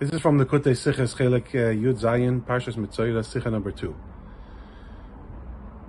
This 0.00 0.10
is 0.10 0.20
from 0.20 0.38
the 0.38 0.46
Kutei 0.46 0.76
Siches 0.76 1.16
Chelik 1.16 1.48
uh, 1.56 1.74
Yud 1.74 2.00
Zayin 2.00 2.40
Parshas 2.42 2.76
Mitzoyra 2.76 3.24
Sicha 3.24 3.50
number 3.50 3.72
two. 3.72 3.96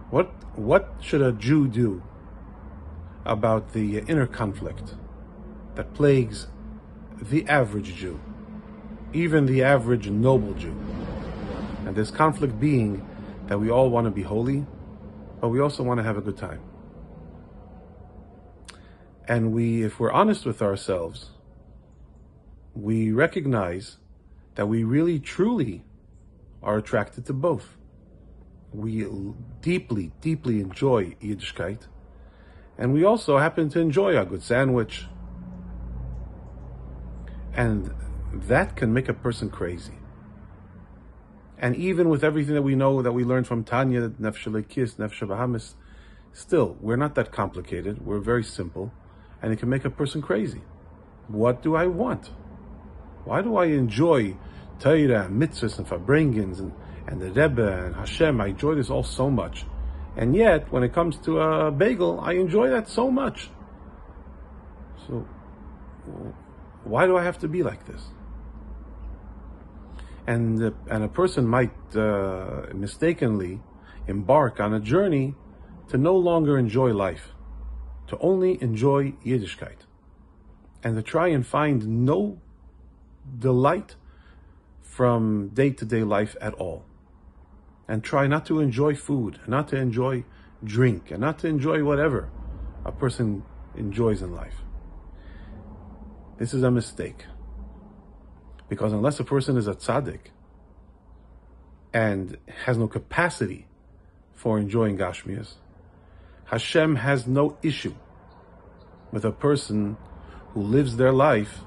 What 0.09 0.31
what 0.57 0.95
should 0.99 1.21
a 1.21 1.31
Jew 1.31 1.67
do 1.67 2.01
about 3.23 3.73
the 3.73 3.99
inner 3.99 4.25
conflict 4.25 4.95
that 5.75 5.93
plagues 5.93 6.47
the 7.21 7.47
average 7.47 7.93
Jew, 7.97 8.19
even 9.13 9.45
the 9.45 9.61
average 9.61 10.09
noble 10.09 10.55
Jew? 10.55 10.75
And 11.85 11.95
this 11.95 12.09
conflict 12.09 12.59
being 12.59 13.07
that 13.45 13.59
we 13.59 13.69
all 13.69 13.91
want 13.91 14.05
to 14.05 14.11
be 14.11 14.23
holy, 14.23 14.65
but 15.39 15.49
we 15.49 15.59
also 15.59 15.83
want 15.83 15.99
to 15.99 16.03
have 16.03 16.17
a 16.17 16.21
good 16.21 16.37
time. 16.37 16.61
And 19.27 19.53
we, 19.53 19.83
if 19.83 19.99
we're 19.99 20.11
honest 20.11 20.47
with 20.47 20.63
ourselves, 20.63 21.29
we 22.81 23.11
recognize 23.11 23.97
that 24.55 24.67
we 24.67 24.83
really 24.83 25.19
truly 25.19 25.83
are 26.63 26.77
attracted 26.77 27.25
to 27.25 27.33
both. 27.33 27.77
We 28.73 29.05
deeply, 29.61 30.11
deeply 30.21 30.61
enjoy 30.61 31.15
Yiddishkeit, 31.21 31.87
and 32.77 32.93
we 32.93 33.03
also 33.03 33.37
happen 33.37 33.69
to 33.69 33.79
enjoy 33.79 34.17
a 34.17 34.25
good 34.25 34.43
sandwich. 34.43 35.07
And 37.53 37.93
that 38.31 38.75
can 38.75 38.93
make 38.93 39.09
a 39.09 39.13
person 39.13 39.49
crazy. 39.49 39.97
And 41.57 41.75
even 41.75 42.07
with 42.07 42.23
everything 42.23 42.53
that 42.53 42.61
we 42.61 42.75
know 42.75 43.01
that 43.01 43.11
we 43.11 43.25
learned 43.25 43.47
from 43.47 43.63
Tanya, 43.63 44.09
Nefesh 44.09 44.47
Elokis, 44.47 44.95
Nefshabahamis, 44.95 45.73
still, 46.31 46.77
we're 46.79 46.95
not 46.95 47.15
that 47.15 47.31
complicated. 47.31 48.05
We're 48.05 48.19
very 48.19 48.43
simple, 48.43 48.93
and 49.41 49.51
it 49.51 49.59
can 49.59 49.67
make 49.67 49.83
a 49.83 49.89
person 49.89 50.21
crazy. 50.21 50.61
What 51.27 51.61
do 51.61 51.75
I 51.75 51.87
want? 51.87 52.29
Why 53.29 53.43
do 53.43 53.57
I 53.57 53.65
enjoy 53.65 54.35
Torah, 54.79 55.29
mitzvahs, 55.29 55.77
and 55.77 55.87
farbrengens, 55.87 56.57
and, 56.57 56.71
and 57.05 57.21
the 57.21 57.29
Rebbe 57.29 57.85
and 57.85 57.95
Hashem? 57.95 58.41
I 58.41 58.47
enjoy 58.47 58.73
this 58.73 58.89
all 58.89 59.03
so 59.03 59.29
much. 59.29 59.67
And 60.17 60.35
yet, 60.35 60.71
when 60.71 60.81
it 60.81 60.93
comes 60.93 61.15
to 61.25 61.39
a 61.39 61.69
bagel, 61.69 62.19
I 62.21 62.33
enjoy 62.33 62.71
that 62.71 62.89
so 62.89 63.11
much. 63.11 63.51
So, 65.05 65.27
why 66.83 67.05
do 67.05 67.17
I 67.17 67.23
have 67.23 67.37
to 67.41 67.47
be 67.47 67.61
like 67.61 67.85
this? 67.85 68.03
And, 70.25 70.63
uh, 70.63 70.71
and 70.89 71.03
a 71.03 71.07
person 71.07 71.45
might 71.45 71.95
uh, 71.95 72.65
mistakenly 72.73 73.61
embark 74.07 74.59
on 74.59 74.73
a 74.73 74.79
journey 74.79 75.35
to 75.89 75.99
no 75.99 76.15
longer 76.15 76.57
enjoy 76.57 76.93
life, 76.93 77.35
to 78.07 78.17
only 78.17 78.57
enjoy 78.59 79.13
Yiddishkeit, 79.23 79.81
and 80.83 80.95
to 80.95 81.03
try 81.03 81.27
and 81.27 81.45
find 81.45 82.05
no 82.05 82.39
delight 83.37 83.95
from 84.81 85.49
day 85.49 85.69
to 85.71 85.85
day 85.85 86.03
life 86.03 86.35
at 86.41 86.53
all. 86.55 86.85
And 87.87 88.03
try 88.03 88.27
not 88.27 88.45
to 88.47 88.59
enjoy 88.59 88.95
food, 88.95 89.39
not 89.47 89.67
to 89.69 89.77
enjoy 89.77 90.23
drink, 90.63 91.11
and 91.11 91.21
not 91.21 91.39
to 91.39 91.47
enjoy 91.47 91.83
whatever 91.83 92.29
a 92.85 92.91
person 92.91 93.43
enjoys 93.75 94.21
in 94.21 94.33
life. 94.35 94.61
This 96.37 96.53
is 96.53 96.63
a 96.63 96.71
mistake. 96.71 97.25
Because 98.67 98.93
unless 98.93 99.19
a 99.19 99.23
person 99.23 99.57
is 99.57 99.67
a 99.67 99.73
tzaddik 99.73 100.31
and 101.93 102.37
has 102.65 102.77
no 102.77 102.87
capacity 102.87 103.67
for 104.35 104.59
enjoying 104.59 104.97
Gashmias, 104.97 105.55
Hashem 106.45 106.97
has 106.97 107.27
no 107.27 107.57
issue 107.61 107.95
with 109.11 109.25
a 109.25 109.31
person 109.31 109.97
who 110.53 110.61
lives 110.61 110.97
their 110.97 111.11
life 111.11 111.61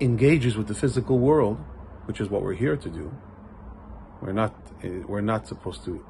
engages 0.00 0.56
with 0.56 0.68
the 0.68 0.74
physical 0.74 1.18
world, 1.18 1.58
which 2.06 2.20
is 2.20 2.28
what 2.28 2.42
we're 2.42 2.54
here 2.54 2.76
to 2.76 2.88
do. 2.88 3.12
We're 4.20 4.32
not 4.32 4.54
we're 4.82 5.20
not 5.20 5.46
supposed 5.46 5.84
to 5.84 6.04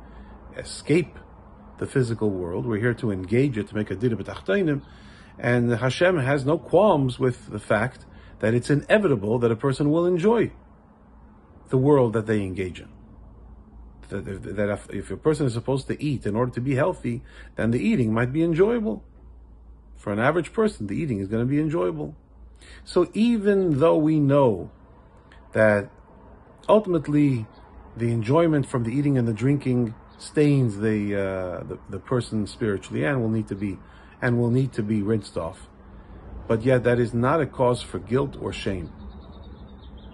escape 0.56 1.18
the 1.78 1.86
physical 1.86 2.30
world. 2.30 2.66
We're 2.66 2.80
here 2.80 2.94
to 2.94 3.10
engage 3.10 3.58
it 3.58 3.68
to 3.68 3.74
make 3.74 3.90
a 3.90 3.94
dira 3.94 4.16
b'tachtainim, 4.16 4.82
and 5.38 5.70
Hashem 5.70 6.18
has 6.18 6.44
no 6.44 6.58
qualms 6.58 7.18
with 7.18 7.50
the 7.50 7.58
fact 7.58 8.06
that 8.40 8.54
it's 8.54 8.70
inevitable 8.70 9.38
that 9.38 9.50
a 9.50 9.56
person 9.56 9.90
will 9.90 10.06
enjoy 10.06 10.52
the 11.68 11.76
world 11.76 12.12
that 12.12 12.26
they 12.26 12.42
engage 12.42 12.80
in. 12.80 12.88
That, 14.08 14.80
if 14.90 15.10
a 15.10 15.16
person 15.16 15.46
is 15.46 15.54
supposed 15.54 15.88
to 15.88 16.00
eat 16.02 16.26
in 16.26 16.36
order 16.36 16.52
to 16.52 16.60
be 16.60 16.76
healthy, 16.76 17.22
then 17.56 17.72
the 17.72 17.80
eating 17.80 18.12
might 18.14 18.32
be 18.32 18.42
enjoyable. 18.42 19.02
For 19.96 20.12
an 20.12 20.20
average 20.20 20.52
person, 20.52 20.86
the 20.86 20.94
eating 20.94 21.18
is 21.18 21.26
going 21.26 21.44
to 21.44 21.50
be 21.50 21.60
enjoyable. 21.60 22.14
So 22.84 23.10
even 23.14 23.80
though 23.80 23.96
we 23.96 24.20
know 24.20 24.70
that 25.52 25.90
ultimately 26.68 27.46
the 27.96 28.12
enjoyment 28.12 28.66
from 28.66 28.84
the 28.84 28.90
eating 28.90 29.16
and 29.18 29.26
the 29.26 29.32
drinking 29.32 29.94
stains 30.18 30.78
the, 30.78 31.14
uh, 31.14 31.64
the, 31.64 31.78
the 31.90 31.98
person 31.98 32.46
spiritually 32.46 33.04
and 33.04 33.20
will 33.20 33.28
need 33.28 33.48
to 33.48 33.54
be 33.54 33.78
and 34.22 34.38
will 34.38 34.50
need 34.50 34.72
to 34.72 34.82
be 34.82 35.02
rinsed 35.02 35.36
off, 35.36 35.68
but 36.48 36.62
yet 36.62 36.84
that 36.84 36.98
is 36.98 37.12
not 37.12 37.40
a 37.40 37.46
cause 37.46 37.82
for 37.82 37.98
guilt 37.98 38.36
or 38.40 38.52
shame, 38.52 38.90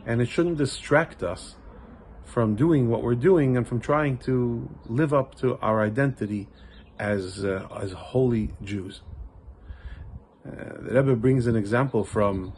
and 0.04 0.20
it 0.20 0.28
shouldn't 0.28 0.58
distract 0.58 1.22
us 1.22 1.54
from 2.24 2.56
doing 2.56 2.88
what 2.88 3.02
we're 3.02 3.14
doing 3.14 3.56
and 3.56 3.68
from 3.68 3.80
trying 3.80 4.18
to 4.18 4.68
live 4.86 5.14
up 5.14 5.34
to 5.36 5.56
our 5.58 5.82
identity 5.82 6.48
as 6.98 7.44
uh, 7.44 7.66
as 7.80 7.92
holy 7.92 8.50
Jews. 8.62 9.02
Uh, 10.44 10.50
the 10.80 11.02
Rebbe 11.02 11.14
brings 11.14 11.46
an 11.46 11.54
example 11.54 12.04
from 12.04 12.52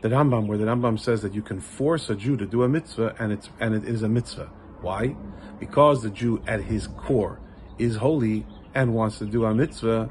the 0.00 0.08
Rambam, 0.08 0.48
where 0.48 0.58
the 0.58 0.64
Rambam 0.64 0.98
says 0.98 1.22
that 1.22 1.34
you 1.34 1.42
can 1.42 1.60
force 1.60 2.10
a 2.10 2.16
Jew 2.16 2.36
to 2.36 2.46
do 2.46 2.64
a 2.64 2.68
mitzvah, 2.68 3.14
and 3.20 3.32
it's 3.32 3.48
and 3.60 3.74
it 3.74 3.84
is 3.84 4.02
a 4.02 4.08
mitzvah. 4.08 4.50
Why? 4.80 5.14
Because 5.60 6.02
the 6.02 6.10
Jew, 6.10 6.42
at 6.48 6.64
his 6.64 6.88
core, 6.88 7.38
is 7.78 7.96
holy 7.96 8.44
and 8.74 8.92
wants 8.92 9.18
to 9.18 9.26
do 9.26 9.44
a 9.44 9.54
mitzvah. 9.54 10.10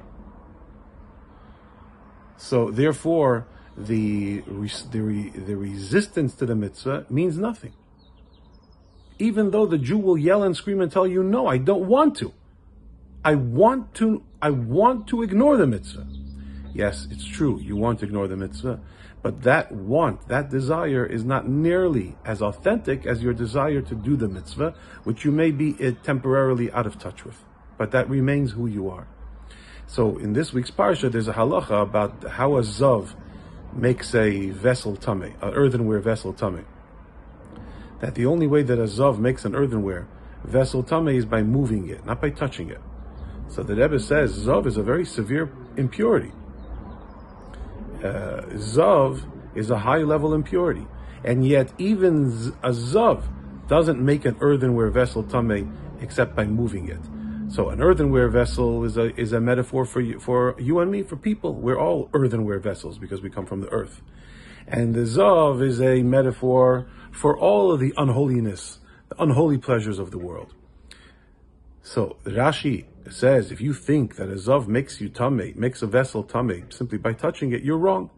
So 2.38 2.72
therefore, 2.72 3.46
the 3.78 4.40
the 4.40 5.32
the 5.36 5.56
resistance 5.58 6.34
to 6.36 6.46
the 6.46 6.56
mitzvah 6.56 7.08
means 7.10 7.38
nothing. 7.38 7.74
Even 9.20 9.52
though 9.52 9.66
the 9.66 9.78
Jew 9.78 9.98
will 9.98 10.18
yell 10.18 10.44
and 10.44 10.56
scream 10.56 10.80
and 10.80 10.90
tell 10.90 11.06
you, 11.06 11.24
"No, 11.24 11.48
I 11.48 11.58
don't 11.58 11.88
want 11.88 12.16
to. 12.18 12.34
I 13.26 13.36
want 13.36 13.94
to. 13.96 14.24
I 14.42 14.52
want 14.52 15.08
to 15.08 15.22
ignore 15.22 15.58
the 15.58 15.68
mitzvah." 15.68 16.21
Yes, 16.74 17.08
it's 17.12 17.26
true, 17.26 17.60
you 17.60 17.76
want 17.76 18.00
to 18.00 18.06
ignore 18.06 18.28
the 18.28 18.38
mitzvah, 18.38 18.80
but 19.22 19.44
that 19.44 19.72
want, 19.72 20.28
that 20.30 20.50
desire 20.50 21.06
is 21.06 21.26
not 21.26 21.48
nearly 21.48 22.16
as 22.24 22.42
authentic 22.42 23.06
as 23.06 23.22
your 23.22 23.34
desire 23.34 23.82
to 23.82 23.96
do 23.96 24.16
the 24.16 24.30
mitzvah, 24.30 24.74
which 25.04 25.26
you 25.26 25.32
may 25.32 25.52
be 25.52 25.76
uh, 25.86 25.92
temporarily 26.04 26.72
out 26.72 26.88
of 26.88 26.98
touch 26.98 27.26
with. 27.26 27.44
But 27.78 27.92
that 27.92 28.10
remains 28.10 28.52
who 28.52 28.68
you 28.68 28.90
are. 28.90 29.08
So 29.86 30.18
in 30.18 30.32
this 30.32 30.54
week's 30.54 30.72
parsha, 30.72 31.12
there's 31.12 31.28
a 31.28 31.34
halacha 31.34 31.82
about 31.82 32.24
how 32.32 32.56
a 32.56 32.62
zav 32.62 33.16
makes 33.74 34.16
a 34.16 34.50
vessel 34.52 34.96
tamei, 34.96 35.34
an 35.44 35.54
earthenware 35.54 36.00
vessel 36.00 36.34
tamei. 36.34 36.64
That 38.00 38.16
the 38.16 38.26
only 38.26 38.48
way 38.48 38.64
that 38.64 38.80
a 38.80 38.84
zav 38.84 39.20
makes 39.20 39.44
an 39.44 39.56
earthenware 39.56 40.08
vessel 40.46 40.84
tamei 40.84 41.16
is 41.16 41.26
by 41.26 41.44
moving 41.44 41.90
it, 41.90 42.06
not 42.06 42.22
by 42.22 42.30
touching 42.30 42.70
it. 42.70 42.80
So 43.50 43.62
the 43.62 43.76
Rebbe 43.76 44.00
says 44.00 44.40
zav 44.40 44.66
is 44.66 44.78
a 44.78 44.84
very 44.84 45.06
severe 45.06 45.52
impurity 45.76 46.32
uh, 48.04 48.42
zav 48.54 49.24
is 49.56 49.70
a 49.70 49.78
high 49.78 50.04
level 50.04 50.34
impurity, 50.34 50.88
and 51.24 51.46
yet 51.46 51.72
even 51.78 52.28
a 52.64 52.72
zav 52.72 53.24
doesn't 53.68 54.00
make 54.04 54.26
an 54.26 54.36
earthenware 54.42 54.90
vessel 54.90 55.24
tamei 55.24 55.70
except 56.02 56.36
by 56.36 56.46
moving 56.46 56.90
it. 56.90 57.00
So 57.52 57.70
an 57.70 57.82
earthenware 57.82 58.30
vessel 58.30 58.84
is 58.86 58.98
a 58.98 59.14
is 59.20 59.34
a 59.34 59.42
metaphor 59.42 59.86
for 59.86 60.02
you, 60.02 60.20
for 60.20 60.56
you 60.58 60.80
and 60.80 60.90
me, 60.90 61.04
for 61.04 61.18
people. 61.18 61.54
We're 61.54 61.80
all 61.80 62.10
earthenware 62.14 62.60
vessels 62.60 62.98
because 62.98 63.22
we 63.22 63.30
come 63.30 63.46
from 63.46 63.62
the 63.62 63.70
earth, 63.70 64.02
and 64.68 64.96
the 64.96 65.02
zav 65.02 65.62
is 65.62 65.82
a 65.82 66.02
metaphor 66.02 66.88
for 67.12 67.38
all 67.38 67.72
of 67.72 67.80
the 67.80 67.94
unholiness, 67.98 68.80
the 69.10 69.22
unholy 69.22 69.58
pleasures 69.58 70.00
of 70.00 70.12
the 70.12 70.18
world. 70.18 70.54
So 71.82 72.18
Rashi 72.24 72.86
says, 73.10 73.52
if 73.52 73.62
you 73.62 73.74
think 73.74 74.16
that 74.18 74.30
a 74.30 74.36
zav 74.36 74.68
makes 74.68 75.02
you 75.02 75.10
tamei, 75.10 75.56
makes 75.56 75.82
a 75.82 75.88
vessel 75.88 76.24
tamei 76.24 76.72
simply 76.72 76.98
by 76.98 77.14
touching 77.14 77.52
it, 77.52 77.64
you're 77.64 77.78
wrong. 77.78 78.10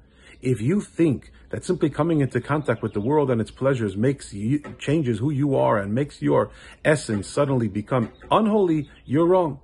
If 0.41 0.59
you 0.59 0.81
think 0.81 1.31
that 1.51 1.63
simply 1.63 1.89
coming 1.89 2.19
into 2.19 2.41
contact 2.41 2.81
with 2.81 2.93
the 2.93 2.99
world 2.99 3.31
and 3.31 3.39
its 3.39 3.51
pleasures 3.51 3.95
makes 3.95 4.33
you, 4.33 4.59
changes 4.77 5.19
who 5.19 5.31
you 5.31 5.55
are 5.55 5.77
and 5.77 5.93
makes 5.93 6.21
your 6.21 6.51
essence 6.83 7.27
suddenly 7.27 7.67
become 7.67 8.11
unholy, 8.29 8.89
you're 9.05 9.27
wrong. 9.27 9.59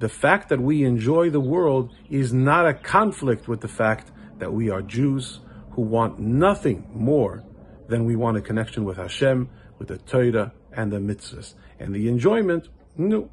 The 0.00 0.08
fact 0.08 0.48
that 0.48 0.60
we 0.60 0.82
enjoy 0.82 1.30
the 1.30 1.40
world 1.40 1.94
is 2.10 2.32
not 2.32 2.66
a 2.66 2.74
conflict 2.74 3.46
with 3.46 3.60
the 3.60 3.68
fact 3.68 4.10
that 4.38 4.52
we 4.52 4.68
are 4.68 4.82
Jews 4.82 5.38
who 5.70 5.82
want 5.82 6.18
nothing 6.18 6.88
more 6.92 7.44
than 7.88 8.04
we 8.04 8.16
want 8.16 8.36
a 8.36 8.40
connection 8.40 8.84
with 8.84 8.96
Hashem, 8.96 9.48
with 9.78 9.88
the 9.88 9.98
Torah 9.98 10.52
and 10.72 10.92
the 10.92 10.98
mitzvahs. 10.98 11.54
And 11.78 11.94
the 11.94 12.08
enjoyment, 12.08 12.68
no. 12.96 13.30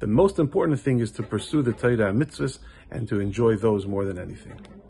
The 0.00 0.06
most 0.06 0.38
important 0.38 0.80
thing 0.80 1.00
is 1.00 1.10
to 1.12 1.22
pursue 1.22 1.62
the 1.62 1.72
Torah 1.72 2.12
mitzvahs 2.12 2.58
and 2.90 3.08
to 3.08 3.20
enjoy 3.20 3.56
those 3.56 3.86
more 3.86 4.04
than 4.04 4.18
anything. 4.18 4.58